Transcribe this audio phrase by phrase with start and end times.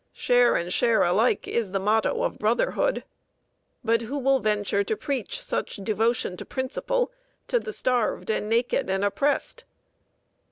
[0.13, 3.03] Share and share alike is the motto of brotherhood.
[3.83, 7.11] But who will venture to preach such devotion to principle
[7.49, 9.63] to the starved and naked and oppressed?